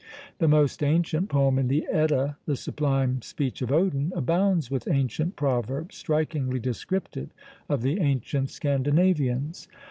The 0.39 0.47
most 0.47 0.81
ancient 0.81 1.29
poem 1.29 1.59
in 1.59 1.67
the 1.67 1.85
Edda, 1.85 2.35
"the 2.47 2.55
sublime 2.55 3.21
speech 3.21 3.61
of 3.61 3.71
Odin," 3.71 4.11
abounds 4.15 4.71
with 4.71 4.87
ancient 4.87 5.35
proverbs, 5.35 5.95
strikingly 5.95 6.57
descriptive 6.59 7.29
of 7.69 7.83
the 7.83 7.99
ancient 7.99 8.49
Scandinavians. 8.49 9.67